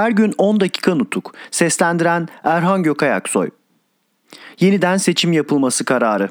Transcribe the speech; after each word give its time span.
Her 0.00 0.10
gün 0.10 0.34
10 0.38 0.60
dakika 0.60 0.94
nutuk. 0.94 1.34
Seslendiren 1.50 2.28
Erhan 2.44 2.82
Gökayaksoy. 2.82 3.50
Yeniden 4.60 4.96
seçim 4.96 5.32
yapılması 5.32 5.84
kararı. 5.84 6.28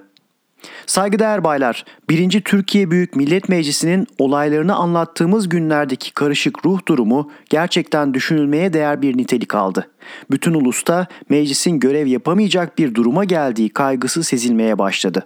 Saygıdeğer 0.85 1.43
baylar, 1.43 1.85
1. 2.09 2.41
Türkiye 2.41 2.91
Büyük 2.91 3.15
Millet 3.15 3.49
Meclisi'nin 3.49 4.07
olaylarını 4.19 4.75
anlattığımız 4.75 5.49
günlerdeki 5.49 6.13
karışık 6.13 6.65
ruh 6.65 6.79
durumu 6.87 7.31
gerçekten 7.49 8.13
düşünülmeye 8.13 8.73
değer 8.73 9.01
bir 9.01 9.17
nitelik 9.17 9.55
aldı. 9.55 9.89
Bütün 10.31 10.53
ulusta 10.53 11.07
meclisin 11.29 11.79
görev 11.79 12.07
yapamayacak 12.07 12.77
bir 12.77 12.95
duruma 12.95 13.23
geldiği 13.25 13.69
kaygısı 13.69 14.23
sezilmeye 14.23 14.77
başladı. 14.77 15.25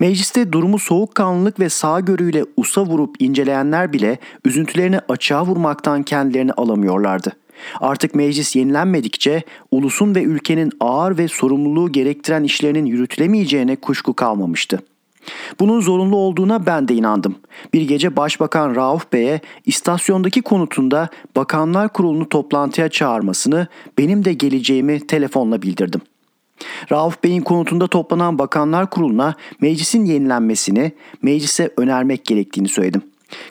Mecliste 0.00 0.52
durumu 0.52 0.78
soğukkanlılık 0.78 1.60
ve 1.60 1.68
sağgörüyle 1.68 2.44
usa 2.56 2.82
vurup 2.82 3.16
inceleyenler 3.18 3.92
bile 3.92 4.18
üzüntülerini 4.44 4.98
açığa 5.08 5.46
vurmaktan 5.46 6.02
kendilerini 6.02 6.52
alamıyorlardı. 6.52 7.32
Artık 7.80 8.14
meclis 8.14 8.56
yenilenmedikçe 8.56 9.42
ulusun 9.70 10.14
ve 10.14 10.22
ülkenin 10.22 10.72
ağır 10.80 11.18
ve 11.18 11.28
sorumluluğu 11.28 11.92
gerektiren 11.92 12.44
işlerinin 12.44 12.86
yürütülemeyeceğine 12.86 13.76
kuşku 13.76 14.14
kalmamıştı. 14.14 14.78
Bunun 15.60 15.80
zorunlu 15.80 16.16
olduğuna 16.16 16.66
ben 16.66 16.88
de 16.88 16.94
inandım. 16.94 17.34
Bir 17.74 17.82
gece 17.82 18.16
Başbakan 18.16 18.74
Rauf 18.76 19.12
Bey'e 19.12 19.40
istasyondaki 19.66 20.42
konutunda 20.42 21.08
Bakanlar 21.36 21.92
Kurulu'nu 21.92 22.28
toplantıya 22.28 22.88
çağırmasını, 22.88 23.66
benim 23.98 24.24
de 24.24 24.32
geleceğimi 24.32 25.06
telefonla 25.06 25.62
bildirdim. 25.62 26.00
Rauf 26.92 27.24
Bey'in 27.24 27.42
konutunda 27.42 27.86
toplanan 27.86 28.38
Bakanlar 28.38 28.90
Kurulu'na 28.90 29.34
meclisin 29.60 30.04
yenilenmesini, 30.04 30.92
meclise 31.22 31.70
önermek 31.76 32.24
gerektiğini 32.24 32.68
söyledim. 32.68 33.02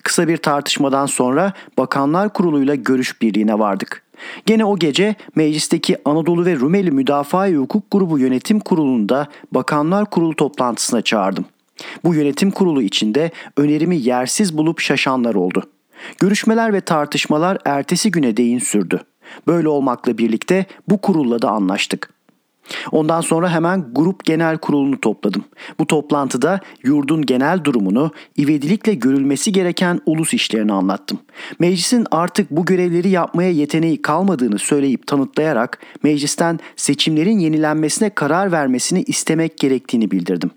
Kısa 0.03 0.27
bir 0.27 0.37
tartışmadan 0.37 1.05
sonra 1.05 1.53
Bakanlar 1.77 2.33
Kurulu'yla 2.33 2.75
görüş 2.75 3.21
birliğine 3.21 3.59
vardık. 3.59 4.06
Gene 4.45 4.65
o 4.65 4.79
gece 4.79 5.15
meclisteki 5.35 5.97
Anadolu 6.05 6.45
ve 6.45 6.55
Rumeli 6.55 6.91
Müdafaa 6.91 7.47
Hukuk 7.47 7.91
Grubu 7.91 8.19
Yönetim 8.19 8.59
Kurulu'nda 8.59 9.27
Bakanlar 9.51 10.09
Kurulu 10.09 10.35
toplantısına 10.35 11.01
çağırdım. 11.01 11.45
Bu 12.03 12.15
yönetim 12.15 12.51
kurulu 12.51 12.81
içinde 12.81 13.31
önerimi 13.57 13.97
yersiz 13.97 14.57
bulup 14.57 14.79
şaşanlar 14.79 15.35
oldu. 15.35 15.63
Görüşmeler 16.19 16.73
ve 16.73 16.81
tartışmalar 16.81 17.57
ertesi 17.65 18.11
güne 18.11 18.37
değin 18.37 18.59
sürdü. 18.59 19.01
Böyle 19.47 19.67
olmakla 19.67 20.17
birlikte 20.17 20.65
bu 20.89 21.01
kurulla 21.01 21.41
da 21.41 21.49
anlaştık. 21.49 22.16
Ondan 22.91 23.21
sonra 23.21 23.51
hemen 23.51 23.85
grup 23.91 24.25
genel 24.25 24.57
kurulunu 24.57 25.01
topladım. 25.01 25.43
Bu 25.79 25.87
toplantıda 25.87 26.59
yurdun 26.83 27.25
genel 27.25 27.63
durumunu, 27.63 28.11
ivedilikle 28.39 28.93
görülmesi 28.93 29.51
gereken 29.51 30.01
ulus 30.05 30.33
işlerini 30.33 30.73
anlattım. 30.73 31.19
Meclisin 31.59 32.05
artık 32.11 32.51
bu 32.51 32.65
görevleri 32.65 33.09
yapmaya 33.09 33.51
yeteneği 33.51 34.01
kalmadığını 34.01 34.59
söyleyip 34.59 35.07
tanıtlayarak 35.07 35.79
meclisten 36.03 36.59
seçimlerin 36.75 37.39
yenilenmesine 37.39 38.09
karar 38.09 38.51
vermesini 38.51 39.03
istemek 39.03 39.57
gerektiğini 39.57 40.11
bildirdim. 40.11 40.51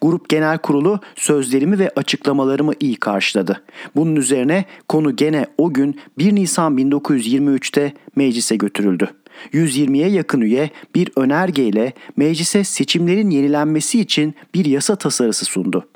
Grup 0.00 0.28
Genel 0.28 0.58
Kurulu 0.58 1.00
sözlerimi 1.16 1.78
ve 1.78 1.90
açıklamalarımı 1.96 2.72
iyi 2.80 2.96
karşıladı. 2.96 3.62
Bunun 3.96 4.16
üzerine 4.16 4.64
konu 4.88 5.16
gene 5.16 5.46
o 5.58 5.72
gün 5.72 6.00
1 6.18 6.34
Nisan 6.34 6.78
1923'te 6.78 7.92
meclise 8.16 8.56
götürüldü. 8.56 9.10
120'ye 9.52 10.08
yakın 10.08 10.40
üye 10.40 10.70
bir 10.94 11.10
önergeyle 11.16 11.92
meclise 12.16 12.64
seçimlerin 12.64 13.30
yenilenmesi 13.30 14.00
için 14.00 14.34
bir 14.54 14.64
yasa 14.64 14.96
tasarısı 14.96 15.44
sundu. 15.44 15.88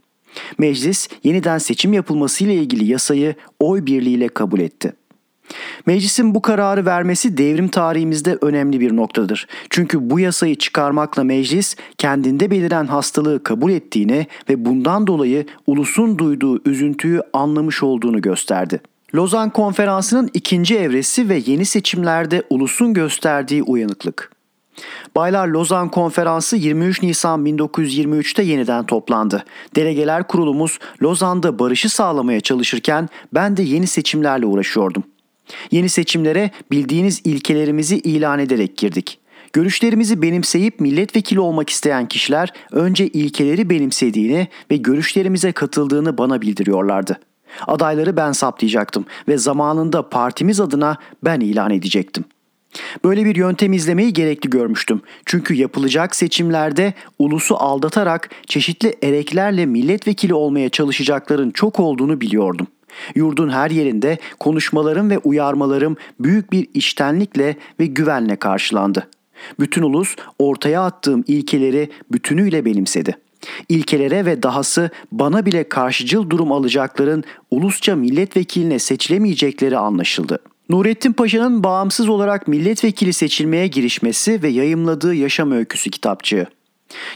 Meclis 0.58 1.08
yeniden 1.24 1.58
seçim 1.58 1.92
yapılmasıyla 1.92 2.54
ilgili 2.54 2.84
yasayı 2.84 3.34
oy 3.60 3.86
birliğiyle 3.86 4.28
kabul 4.28 4.60
etti. 4.60 4.92
Meclisin 5.86 6.34
bu 6.34 6.42
kararı 6.42 6.86
vermesi 6.86 7.36
devrim 7.36 7.68
tarihimizde 7.68 8.38
önemli 8.40 8.80
bir 8.80 8.96
noktadır. 8.96 9.46
Çünkü 9.70 10.10
bu 10.10 10.20
yasayı 10.20 10.56
çıkarmakla 10.56 11.24
meclis 11.24 11.76
kendinde 11.98 12.50
beliren 12.50 12.86
hastalığı 12.86 13.42
kabul 13.42 13.70
ettiğini 13.72 14.26
ve 14.48 14.64
bundan 14.64 15.06
dolayı 15.06 15.46
ulusun 15.66 16.18
duyduğu 16.18 16.70
üzüntüyü 16.70 17.22
anlamış 17.32 17.82
olduğunu 17.82 18.20
gösterdi. 18.20 18.80
Lozan 19.14 19.50
Konferansı'nın 19.50 20.30
ikinci 20.34 20.78
evresi 20.78 21.28
ve 21.28 21.42
yeni 21.46 21.64
seçimlerde 21.64 22.42
ulusun 22.50 22.94
gösterdiği 22.94 23.62
uyanıklık. 23.62 24.30
Baylar 25.16 25.48
Lozan 25.48 25.88
Konferansı 25.88 26.56
23 26.56 27.02
Nisan 27.02 27.46
1923'te 27.46 28.42
yeniden 28.42 28.86
toplandı. 28.86 29.44
Delegeler 29.76 30.26
kurulumuz 30.26 30.78
Lozan'da 31.02 31.58
barışı 31.58 31.88
sağlamaya 31.90 32.40
çalışırken 32.40 33.08
ben 33.34 33.56
de 33.56 33.62
yeni 33.62 33.86
seçimlerle 33.86 34.46
uğraşıyordum. 34.46 35.04
Yeni 35.70 35.88
seçimlere 35.88 36.50
bildiğiniz 36.70 37.20
ilkelerimizi 37.24 37.98
ilan 37.98 38.38
ederek 38.38 38.76
girdik. 38.76 39.18
Görüşlerimizi 39.52 40.22
benimseyip 40.22 40.80
milletvekili 40.80 41.40
olmak 41.40 41.70
isteyen 41.70 42.08
kişiler 42.08 42.52
önce 42.72 43.08
ilkeleri 43.08 43.70
benimsediğini 43.70 44.48
ve 44.70 44.76
görüşlerimize 44.76 45.52
katıldığını 45.52 46.18
bana 46.18 46.40
bildiriyorlardı. 46.42 47.18
Adayları 47.66 48.16
ben 48.16 48.32
saptayacaktım 48.32 49.04
ve 49.28 49.38
zamanında 49.38 50.08
partimiz 50.08 50.60
adına 50.60 50.96
ben 51.24 51.40
ilan 51.40 51.70
edecektim. 51.70 52.24
Böyle 53.04 53.24
bir 53.24 53.36
yöntem 53.36 53.72
izlemeyi 53.72 54.12
gerekli 54.12 54.50
görmüştüm. 54.50 55.00
Çünkü 55.26 55.54
yapılacak 55.54 56.16
seçimlerde 56.16 56.94
ulusu 57.18 57.56
aldatarak 57.56 58.30
çeşitli 58.46 58.94
ereklerle 59.02 59.66
milletvekili 59.66 60.34
olmaya 60.34 60.68
çalışacakların 60.68 61.50
çok 61.50 61.80
olduğunu 61.80 62.20
biliyordum. 62.20 62.66
Yurdun 63.14 63.48
her 63.48 63.70
yerinde 63.70 64.18
konuşmalarım 64.40 65.10
ve 65.10 65.18
uyarmalarım 65.18 65.96
büyük 66.20 66.52
bir 66.52 66.68
iştenlikle 66.74 67.56
ve 67.80 67.86
güvenle 67.86 68.36
karşılandı. 68.36 69.08
Bütün 69.60 69.82
ulus 69.82 70.16
ortaya 70.38 70.82
attığım 70.82 71.24
ilkeleri 71.26 71.90
bütünüyle 72.12 72.64
benimsedi. 72.64 73.16
İlkelere 73.68 74.26
ve 74.26 74.42
dahası 74.42 74.90
bana 75.12 75.46
bile 75.46 75.68
karşıcıl 75.68 76.30
durum 76.30 76.52
alacakların 76.52 77.24
ulusça 77.50 77.96
milletvekiline 77.96 78.78
seçilemeyecekleri 78.78 79.78
anlaşıldı. 79.78 80.38
Nurettin 80.68 81.12
Paşa'nın 81.12 81.64
bağımsız 81.64 82.08
olarak 82.08 82.48
milletvekili 82.48 83.12
seçilmeye 83.12 83.66
girişmesi 83.66 84.42
ve 84.42 84.48
yayımladığı 84.48 85.14
yaşam 85.14 85.52
öyküsü 85.52 85.90
kitapçığı. 85.90 86.46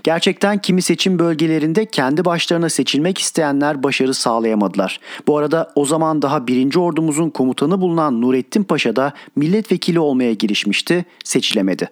Gerçekten 0.05 0.59
kimi 0.59 0.83
seçim 0.83 1.19
bölgelerinde 1.19 1.87
kendi 1.87 2.25
başlarına 2.25 2.69
seçilmek 2.69 3.19
isteyenler 3.19 3.83
başarı 3.83 4.15
sağlayamadılar. 4.15 5.01
Bu 5.27 5.39
arada 5.39 5.73
o 5.75 5.85
zaman 5.85 6.23
daha 6.23 6.47
1. 6.47 6.77
Ordumuzun 6.77 7.31
komutanı 7.31 7.81
bulunan 7.81 8.23
Nurettin 8.23 8.65
Paşa 8.65 8.97
da 8.97 9.13
milletvekili 9.37 10.01
olmaya 10.01 10.33
girişmişti, 10.33 11.05
seçilemedi. 11.25 11.89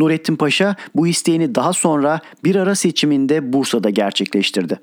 Nurettin 0.00 0.36
Paşa 0.36 0.76
bu 0.94 1.06
isteğini 1.06 1.54
daha 1.54 1.72
sonra 1.72 2.20
bir 2.44 2.56
ara 2.56 2.74
seçiminde 2.74 3.52
Bursa'da 3.52 3.90
gerçekleştirdi. 3.90 4.80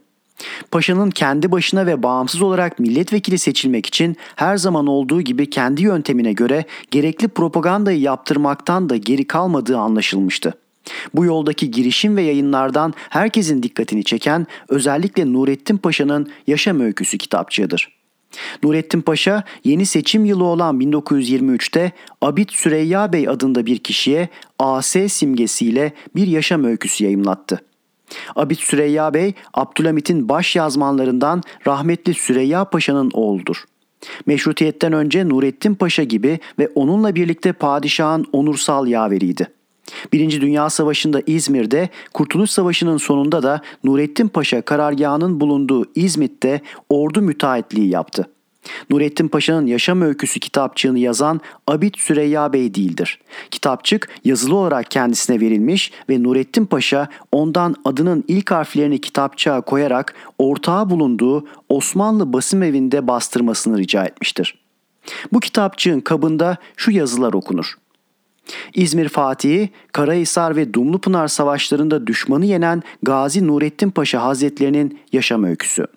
Paşa'nın 0.72 1.09
kendi 1.09 1.51
başına 1.51 1.85
ve 1.85 2.03
bağımsız 2.03 2.41
olarak 2.41 2.79
milletvekili 2.79 3.38
seçilmek 3.38 3.85
için 3.85 4.17
her 4.35 4.57
zaman 4.57 4.88
olduğu 4.88 5.22
gibi 5.22 5.50
kendi 5.50 5.84
yöntemine 5.84 6.34
göre 6.34 6.66
gerekli 6.91 7.28
propagandayı 7.28 8.00
yaptırmaktan 8.00 8.90
da 8.90 8.97
geri 8.97 9.28
kalmadığı 9.28 9.78
anlaşılmıştı. 9.78 10.53
Bu 11.14 11.25
yoldaki 11.25 11.72
girişim 11.72 12.18
ve 12.18 12.22
yayınlardan 12.22 12.94
herkesin 13.09 13.64
dikkatini 13.64 14.03
çeken 14.03 14.47
özellikle 14.70 15.34
Nurettin 15.34 15.78
Paşa'nın 15.78 16.32
yaşam 16.47 16.79
öyküsü 16.79 17.17
kitapçığıdır. 17.17 18.02
Nurettin 18.64 19.02
Paşa 19.02 19.44
yeni 19.64 19.85
seçim 19.85 20.26
yılı 20.26 20.44
olan 20.44 20.79
1923'te 20.79 21.91
Abid 22.22 22.50
Süreyya 22.50 23.14
Bey 23.14 23.29
adında 23.29 23.66
bir 23.66 23.78
kişiye 23.78 24.29
AS 24.59 24.96
simgesiyle 25.08 25.94
bir 26.16 26.28
yaşam 26.28 26.64
öyküsü 26.64 27.03
yayımlattı. 27.03 27.61
Abid 28.35 28.58
Süreyya 28.58 29.14
Bey, 29.14 29.34
Abdülhamit'in 29.53 30.29
baş 30.29 30.55
yazmanlarından 30.55 31.41
rahmetli 31.67 32.14
Süreyya 32.14 32.66
Paşa'nın 32.66 33.11
oğludur. 33.14 33.64
Meşrutiyetten 34.26 34.94
önce 34.94 35.29
Nurettin 35.29 35.76
Paşa 35.76 36.03
gibi 36.03 36.40
ve 36.59 36.67
onunla 36.76 37.16
birlikte 37.16 37.53
padişahın 37.53 38.26
onursal 38.32 38.88
yaveriydi. 38.88 39.47
Birinci 40.14 40.41
Dünya 40.41 40.70
Savaşı'nda 40.70 41.22
İzmir'de, 41.28 41.90
Kurtuluş 42.14 42.49
Savaşı'nın 42.49 42.97
sonunda 42.97 43.43
da 43.43 43.61
Nurettin 43.84 44.28
Paşa 44.28 44.61
karargahının 44.61 45.40
bulunduğu 45.40 45.85
İzmit'te 45.96 46.61
ordu 46.90 47.22
müteahhitliği 47.22 47.90
yaptı. 47.90 48.28
Nurettin 48.90 49.28
Paşa'nın 49.28 49.66
yaşam 49.66 50.02
öyküsü 50.02 50.40
kitapçığını 50.40 50.99
yazan 50.99 51.41
Abid 51.67 51.96
Süreyya 51.97 52.53
Bey 52.53 52.76
değildir. 52.76 53.20
Kitapçık 53.52 54.09
yazılı 54.26 54.55
olarak 54.55 54.91
kendisine 54.91 55.40
verilmiş 55.40 55.91
ve 56.09 56.23
Nurettin 56.23 56.66
Paşa 56.66 57.08
ondan 57.32 57.76
adının 57.85 58.23
ilk 58.28 58.52
harflerini 58.52 59.02
kitapçığa 59.02 59.61
koyarak 59.61 60.14
ortağı 60.38 60.90
bulunduğu 60.90 61.47
Osmanlı 61.70 62.34
basım 62.34 62.64
evinde 62.64 63.08
bastırmasını 63.08 63.78
rica 63.78 64.05
etmiştir. 64.05 64.61
Bu 65.34 65.40
kitapçığın 65.40 65.99
kabında 65.99 66.58
şu 66.78 66.91
yazılar 66.91 67.34
okunur. 67.34 67.80
İzmir 68.74 69.09
Fatihi, 69.09 69.70
Karahisar 69.92 70.56
ve 70.56 70.74
Dumlupınar 70.74 71.28
savaşlarında 71.28 72.08
düşmanı 72.08 72.46
yenen 72.46 72.84
Gazi 73.03 73.48
Nurettin 73.48 73.90
Paşa 73.90 74.24
Hazretlerinin 74.24 75.00
yaşam 75.12 75.44
öyküsü. 75.44 75.88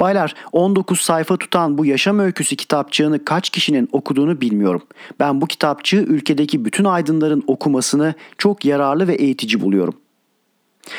Baylar 0.00 0.34
19 0.52 1.00
sayfa 1.00 1.36
tutan 1.36 1.78
bu 1.78 1.86
yaşam 1.86 2.18
öyküsü 2.18 2.56
kitapçığını 2.56 3.24
kaç 3.24 3.50
kişinin 3.50 3.88
okuduğunu 3.92 4.40
bilmiyorum. 4.40 4.82
Ben 5.20 5.40
bu 5.40 5.46
kitapçığı 5.46 5.96
ülkedeki 5.96 6.64
bütün 6.64 6.84
aydınların 6.84 7.44
okumasını 7.46 8.14
çok 8.38 8.64
yararlı 8.64 9.08
ve 9.08 9.14
eğitici 9.14 9.60
buluyorum. 9.60 9.94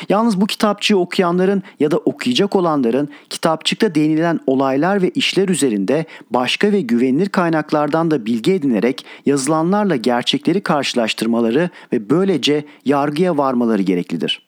Yalnız 0.09 0.41
bu 0.41 0.45
kitapçığı 0.45 0.97
okuyanların 0.97 1.63
ya 1.79 1.91
da 1.91 1.97
okuyacak 1.97 2.55
olanların 2.55 3.09
kitapçıkta 3.29 3.95
değinilen 3.95 4.39
olaylar 4.47 5.01
ve 5.01 5.09
işler 5.09 5.49
üzerinde 5.49 6.05
başka 6.29 6.71
ve 6.71 6.81
güvenilir 6.81 7.29
kaynaklardan 7.29 8.11
da 8.11 8.25
bilgi 8.25 8.53
edinerek 8.53 9.05
yazılanlarla 9.25 9.95
gerçekleri 9.95 10.61
karşılaştırmaları 10.61 11.69
ve 11.93 12.09
böylece 12.09 12.65
yargıya 12.85 13.37
varmaları 13.37 13.81
gereklidir. 13.81 14.47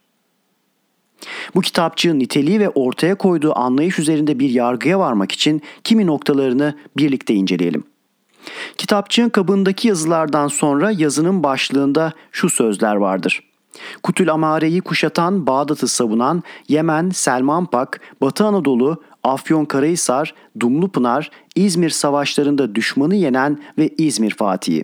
Bu 1.56 1.62
kitapçığın 1.62 2.19
niteliği 2.19 2.60
ve 2.60 2.69
ortaya 2.69 3.16
koyduğu 3.16 3.60
anlayış 3.60 4.00
üzerinde 4.00 4.40
bir 4.40 4.50
yargıya 4.50 5.00
varmak 5.00 5.31
için 5.31 5.62
kimi 5.84 6.07
noktalarını 6.07 6.75
birlikte 6.98 7.34
inceleyelim. 7.34 7.84
Kitapçığın 8.78 9.30
kabındaki 9.30 9.88
yazılardan 9.88 10.48
sonra 10.48 10.92
yazının 10.92 11.44
başlığında 11.44 12.13
şu 12.31 12.50
sözler 12.50 12.96
vardır. 12.96 13.49
Kutül 14.03 14.33
Amare'yi 14.33 14.81
kuşatan 14.81 15.47
Bağdat'ı 15.47 15.87
savunan 15.87 16.43
Yemen, 16.67 17.09
Selmanpak, 17.09 18.01
Batı 18.21 18.45
Anadolu, 18.45 19.03
Afyon 19.23 19.65
Karahisar, 19.65 20.33
Dumlupınar, 20.59 21.31
İzmir 21.55 21.89
savaşlarında 21.89 22.75
düşmanı 22.75 23.15
yenen 23.15 23.59
ve 23.77 23.89
İzmir 23.97 24.35
Fatihi. 24.35 24.83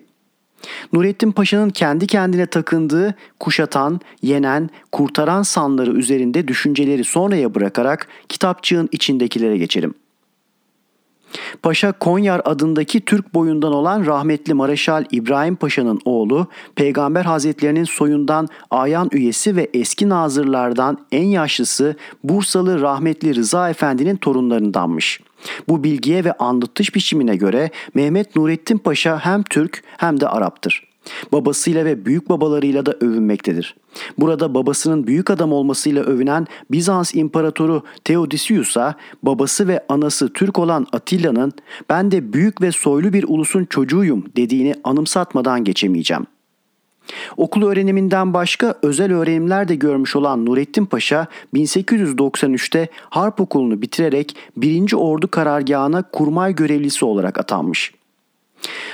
Nurettin 0.92 1.32
Paşa'nın 1.32 1.70
kendi 1.70 2.06
kendine 2.06 2.46
takındığı 2.46 3.14
kuşatan, 3.40 4.00
yenen, 4.22 4.70
kurtaran 4.92 5.42
sanları 5.42 5.92
üzerinde 5.92 6.48
düşünceleri 6.48 7.04
sonraya 7.04 7.54
bırakarak 7.54 8.08
kitapçığın 8.28 8.88
içindekilere 8.92 9.58
geçelim. 9.58 9.94
Paşa 11.62 11.92
Konyar 11.92 12.42
adındaki 12.44 13.00
Türk 13.00 13.34
boyundan 13.34 13.72
olan 13.72 14.06
rahmetli 14.06 14.54
Mareşal 14.54 15.04
İbrahim 15.10 15.56
Paşa'nın 15.56 16.00
oğlu, 16.04 16.46
Peygamber 16.74 17.24
Hazretlerinin 17.24 17.84
soyundan 17.84 18.48
ayan 18.70 19.08
üyesi 19.12 19.56
ve 19.56 19.70
eski 19.74 20.08
nazırlardan 20.08 20.98
en 21.12 21.24
yaşlısı 21.24 21.96
Bursalı 22.24 22.80
rahmetli 22.80 23.34
Rıza 23.34 23.70
Efendi'nin 23.70 24.16
torunlarındanmış. 24.16 25.20
Bu 25.68 25.84
bilgiye 25.84 26.24
ve 26.24 26.32
anlatış 26.32 26.94
biçimine 26.94 27.36
göre 27.36 27.70
Mehmet 27.94 28.36
Nurettin 28.36 28.78
Paşa 28.78 29.18
hem 29.18 29.42
Türk 29.42 29.82
hem 29.96 30.20
de 30.20 30.28
Arap'tır. 30.28 30.95
Babasıyla 31.32 31.84
ve 31.84 32.04
büyük 32.06 32.28
babalarıyla 32.28 32.86
da 32.86 32.92
övünmektedir. 32.92 33.76
Burada 34.18 34.54
babasının 34.54 35.06
büyük 35.06 35.30
adam 35.30 35.52
olmasıyla 35.52 36.02
övünen 36.02 36.46
Bizans 36.70 37.14
İmparatoru 37.14 37.82
Theodosius'a 38.04 38.94
babası 39.22 39.68
ve 39.68 39.84
anası 39.88 40.32
Türk 40.32 40.58
olan 40.58 40.86
Atilla'nın 40.92 41.52
ben 41.88 42.10
de 42.10 42.32
büyük 42.32 42.62
ve 42.62 42.72
soylu 42.72 43.12
bir 43.12 43.24
ulusun 43.28 43.64
çocuğuyum 43.64 44.24
dediğini 44.36 44.74
anımsatmadan 44.84 45.64
geçemeyeceğim. 45.64 46.26
Okul 47.36 47.62
öğreniminden 47.62 48.34
başka 48.34 48.74
özel 48.82 49.12
öğrenimler 49.12 49.68
de 49.68 49.74
görmüş 49.74 50.16
olan 50.16 50.46
Nurettin 50.46 50.86
Paşa 50.86 51.26
1893'te 51.54 52.88
Harp 53.10 53.40
Okulu'nu 53.40 53.82
bitirerek 53.82 54.36
1. 54.56 54.92
Ordu 54.92 55.30
Karargahı'na 55.30 56.02
kurmay 56.02 56.54
görevlisi 56.54 57.04
olarak 57.04 57.38
atanmış. 57.38 57.92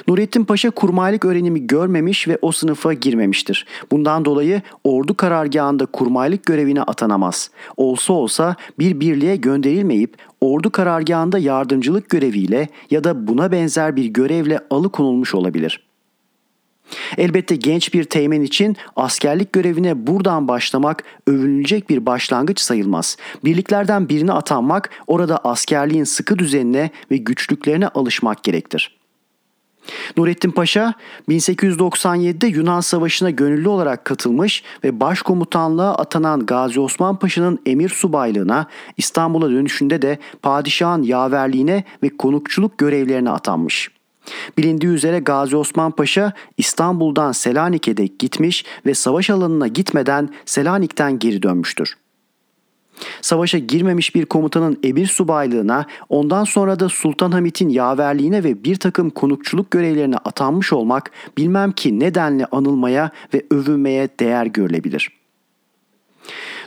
Nurettin 0.08 0.44
Paşa 0.44 0.70
kurmaylık 0.70 1.25
öğrenimi 1.25 1.66
görmemiş 1.66 2.28
ve 2.28 2.38
o 2.43 2.52
sınıfa 2.52 2.93
girmemiştir. 2.93 3.66
Bundan 3.90 4.25
dolayı 4.25 4.62
ordu 4.84 5.16
karargahında 5.16 5.87
kurmaylık 5.87 6.46
görevine 6.46 6.82
atanamaz. 6.82 7.50
Olsa 7.76 8.12
olsa 8.12 8.56
bir 8.78 9.00
birliğe 9.00 9.37
gönderilmeyip 9.37 10.16
ordu 10.40 10.70
karargahında 10.70 11.38
yardımcılık 11.38 12.10
göreviyle 12.10 12.69
ya 12.90 13.04
da 13.04 13.26
buna 13.26 13.52
benzer 13.52 13.96
bir 13.96 14.04
görevle 14.04 14.60
alıkonulmuş 14.70 15.34
olabilir.'' 15.34 15.93
Elbette 17.19 17.56
genç 17.56 17.94
bir 17.94 18.04
teğmen 18.04 18.40
için 18.40 18.76
askerlik 18.96 19.52
görevine 19.52 20.06
buradan 20.06 20.49
başlamak 20.49 21.04
övünülecek 21.26 21.90
bir 21.90 22.06
başlangıç 22.06 22.60
sayılmaz. 22.60 23.16
Birliklerden 23.44 24.08
birine 24.08 24.32
atanmak 24.32 24.90
orada 25.06 25.38
askerliğin 25.38 26.04
sıkı 26.04 26.38
düzenine 26.38 26.90
ve 27.10 27.16
güçlüklerine 27.16 27.88
alışmak 27.88 28.44
gerektir. 28.44 29.01
Nurettin 30.17 30.50
Paşa 30.50 30.94
1897'de 31.29 32.46
Yunan 32.46 32.81
Savaşı'na 32.81 33.31
gönüllü 33.31 33.69
olarak 33.69 34.05
katılmış 34.05 34.62
ve 34.84 35.00
başkomutanlığa 35.00 35.94
atanan 35.94 36.46
Gazi 36.46 36.81
Osman 36.81 37.17
Paşa'nın 37.17 37.58
emir 37.67 37.88
subaylığına 37.88 38.67
İstanbul'a 38.96 39.50
dönüşünde 39.50 40.02
de 40.02 40.19
padişahın 40.43 41.02
yaverliğine 41.02 41.84
ve 42.02 42.08
konukçuluk 42.08 42.79
görevlerine 42.79 43.31
atanmış. 43.31 43.90
Bilindiği 44.58 44.88
üzere 44.88 45.19
Gazi 45.19 45.56
Osman 45.56 45.90
Paşa 45.90 46.32
İstanbul'dan 46.56 47.32
Selanik'e 47.32 47.93
gitmiş 47.93 48.64
ve 48.87 48.94
savaş 48.94 49.31
alanına 49.31 49.69
gitmeden 49.69 50.28
Selanik'ten 50.44 51.19
geri 51.19 51.43
dönmüştür. 51.43 52.01
Savaşa 53.21 53.59
girmemiş 53.59 54.15
bir 54.15 54.27
komutanın 54.27 54.79
emir 54.83 55.06
subaylığına, 55.06 55.87
ondan 56.09 56.44
sonra 56.44 56.81
da 56.81 56.89
Sultan 56.89 57.33
Hamit'in 57.33 57.69
yaverliğine 57.69 58.44
ve 58.44 58.65
bir 58.65 58.77
takım 58.77 59.11
konukçuluk 59.11 59.71
görevlerine 59.71 60.17
atanmış 60.17 60.73
olmak 60.73 61.11
bilmem 61.39 61.73
ki 61.73 62.00
nedenle 62.00 62.47
anılmaya 62.47 63.11
ve 63.35 63.43
övünmeye 63.50 64.09
değer 64.21 64.47
görülebilir.'' 64.47 65.23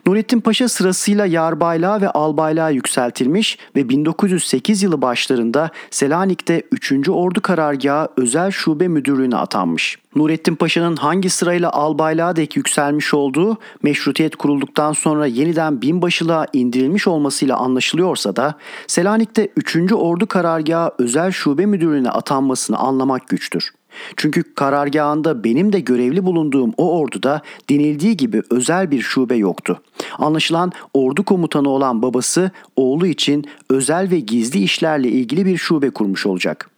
Nurettin 0.08 0.42
Paşa 0.42 0.70
sırasıyla 0.70 1.26
yarbaylığa 1.26 2.02
ve 2.02 2.10
albaylığa 2.10 2.70
yükseltilmiş 2.70 3.58
ve 3.76 3.90
1908 3.90 4.84
yılı 4.84 5.02
başlarında 5.02 5.70
Selanik'te 5.92 6.64
3. 6.72 7.10
Ordu 7.10 7.42
Karargahı 7.42 8.08
Özel 8.18 8.52
Şube 8.52 8.88
Müdürlüğüne 8.88 9.36
atanmış. 9.36 9.98
Nurettin 10.16 10.56
Paşa'nın 10.56 10.96
hangi 10.96 11.30
sırayla 11.30 11.72
albaylığa 11.72 12.36
dek 12.36 12.58
yükselmiş 12.58 13.14
olduğu 13.14 13.58
meşrutiyet 13.84 14.36
kurulduktan 14.36 14.94
sonra 14.94 15.26
yeniden 15.26 15.82
binbaşılığa 15.82 16.46
indirilmiş 16.54 17.08
olmasıyla 17.08 17.58
anlaşılıyorsa 17.58 18.36
da 18.36 18.56
Selanik'te 18.88 19.50
3. 19.56 19.94
Ordu 19.94 20.28
Karargahı 20.28 20.92
Özel 21.00 21.32
Şube 21.32 21.66
Müdürlüğüne 21.66 22.10
atanmasını 22.10 22.78
anlamak 22.78 23.28
güçtür. 23.28 23.72
Çünkü 24.18 24.44
karargahında 24.56 25.44
benim 25.44 25.74
de 25.74 25.80
görevli 25.80 26.26
bulunduğum 26.26 26.74
o 26.78 27.00
orduda 27.00 27.42
denildiği 27.70 28.18
gibi 28.18 28.42
özel 28.50 28.92
bir 28.92 29.02
şube 29.02 29.36
yoktu. 29.36 29.82
Anlaşılan 30.20 30.72
ordu 30.94 31.24
komutanı 31.24 31.70
olan 31.70 32.02
babası 32.02 32.52
oğlu 32.76 33.08
için 33.08 33.46
özel 33.70 34.12
ve 34.12 34.20
gizli 34.20 34.60
işlerle 34.64 35.10
ilgili 35.10 35.46
bir 35.46 35.58
şube 35.58 35.90
kurmuş 35.90 36.26
olacak.'' 36.26 36.76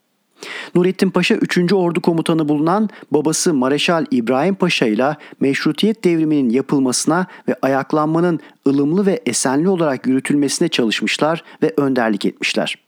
Nurettin 0.76 1.10
Paşa 1.10 1.36
3. 1.36 1.74
Ordu 1.74 2.02
Komutanı 2.02 2.50
bulunan 2.50 2.90
babası 3.12 3.54
Mareşal 3.54 4.06
İbrahim 4.12 4.56
Paşa 4.56 4.86
ile 4.86 5.18
meşrutiyet 5.40 6.04
devriminin 6.04 6.50
yapılmasına 6.50 7.26
ve 7.48 7.56
ayaklanmanın 7.62 8.40
ılımlı 8.68 9.06
ve 9.06 9.22
esenli 9.26 9.70
olarak 9.70 10.08
yürütülmesine 10.08 10.68
çalışmışlar 10.68 11.44
ve 11.64 11.74
önderlik 11.78 12.26
etmişler. 12.26 12.87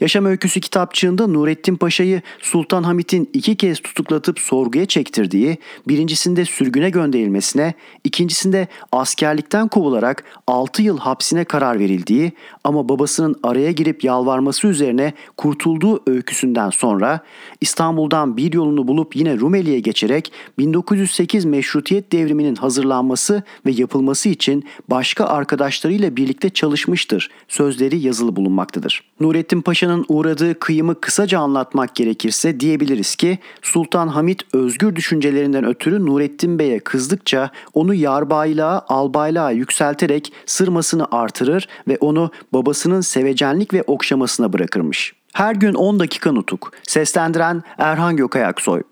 Yaşam 0.00 0.24
Öyküsü 0.24 0.60
kitapçığında 0.60 1.26
Nurettin 1.26 1.76
Paşa'yı 1.76 2.22
Sultan 2.40 2.82
Hamit'in 2.82 3.30
iki 3.32 3.56
kez 3.56 3.80
tutuklatıp 3.80 4.38
sorguya 4.38 4.86
çektirdiği, 4.86 5.58
birincisinde 5.88 6.44
sürgüne 6.44 6.90
gönderilmesine, 6.90 7.74
ikincisinde 8.04 8.68
askerlikten 8.92 9.68
kovularak 9.68 10.24
6 10.46 10.82
yıl 10.82 10.98
hapsine 10.98 11.44
karar 11.44 11.78
verildiği 11.78 12.32
ama 12.64 12.88
babasının 12.88 13.36
araya 13.42 13.72
girip 13.72 14.04
yalvarması 14.04 14.66
üzerine 14.66 15.12
kurtulduğu 15.36 16.02
öyküsünden 16.06 16.70
sonra 16.70 17.20
İstanbul'dan 17.60 18.36
bir 18.36 18.52
yolunu 18.52 18.88
bulup 18.88 19.16
yine 19.16 19.38
Rumeli'ye 19.38 19.80
geçerek 19.80 20.32
1908 20.58 21.44
meşrutiyet 21.44 22.12
devriminin 22.12 22.54
hazırlanması 22.54 23.42
ve 23.66 23.70
yapılması 23.70 24.28
için 24.28 24.64
başka 24.90 25.24
arkadaşlarıyla 25.24 26.16
birlikte 26.16 26.50
çalışmıştır 26.50 27.30
sözleri 27.48 27.98
yazılı 27.98 28.36
bulunmaktadır. 28.36 29.02
Nurettin 29.20 29.62
Paşa'nın 29.64 30.04
uğradığı 30.08 30.58
kıyımı 30.58 31.00
kısaca 31.00 31.38
anlatmak 31.38 31.94
gerekirse 31.94 32.60
diyebiliriz 32.60 33.16
ki 33.16 33.38
Sultan 33.62 34.08
Hamit 34.08 34.42
özgür 34.52 34.96
düşüncelerinden 34.96 35.64
ötürü 35.64 36.06
Nurettin 36.06 36.58
Bey'e 36.58 36.78
kızdıkça 36.78 37.50
onu 37.74 37.94
yarbaylığa, 37.94 38.84
albaylığa 38.88 39.50
yükselterek 39.50 40.32
sırmasını 40.46 41.06
artırır 41.10 41.68
ve 41.88 41.98
onu 42.00 42.30
babasının 42.52 43.00
sevecenlik 43.00 43.74
ve 43.74 43.82
okşamasına 43.86 44.52
bırakırmış. 44.52 45.14
Her 45.32 45.54
gün 45.54 45.74
10 45.74 46.00
dakika 46.00 46.32
nutuk. 46.32 46.72
Seslendiren 46.82 47.62
Erhan 47.78 48.16
Gökayaksoy. 48.16 48.82